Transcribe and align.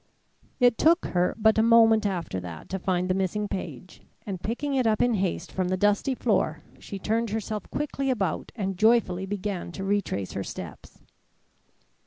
It 0.59 0.79
took 0.79 1.05
her 1.05 1.35
but 1.37 1.59
a 1.59 1.61
moment 1.61 2.07
after 2.07 2.39
that 2.39 2.69
to 2.69 2.79
find 2.79 3.07
the 3.07 3.13
missing 3.13 3.47
page, 3.47 4.01
and 4.25 4.41
picking 4.41 4.73
it 4.73 4.87
up 4.87 4.99
in 4.99 5.13
haste 5.13 5.51
from 5.51 5.67
the 5.67 5.77
dusty 5.77 6.15
floor, 6.15 6.63
she 6.79 6.97
turned 6.97 7.29
herself 7.29 7.69
quickly 7.69 8.09
about 8.09 8.51
and 8.55 8.79
joyfully 8.79 9.27
began 9.27 9.71
to 9.73 9.83
retrace 9.83 10.31
her 10.31 10.43
steps. 10.43 11.03